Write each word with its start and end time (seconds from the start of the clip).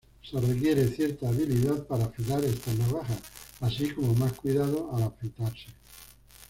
Se 0.23 0.41
requiere 0.41 0.87
cierta 0.87 1.29
habilidad 1.29 1.83
para 1.85 2.05
afilar 2.05 2.43
estas 2.43 2.75
navajas, 2.75 3.21
así 3.59 3.91
como 3.91 4.15
más 4.15 4.33
cuidado 4.33 4.89
al 4.95 5.03
afeitarse. 5.03 5.67